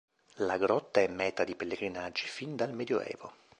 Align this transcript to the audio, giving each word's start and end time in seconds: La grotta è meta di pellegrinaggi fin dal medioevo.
La 0.37 0.57
grotta 0.57 0.99
è 0.99 1.07
meta 1.07 1.43
di 1.43 1.53
pellegrinaggi 1.55 2.25
fin 2.25 2.55
dal 2.55 2.73
medioevo. 2.73 3.33